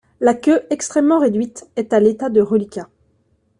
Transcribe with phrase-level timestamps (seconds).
[0.19, 2.89] La queue extrêmement réduite est à l'état de reliquat.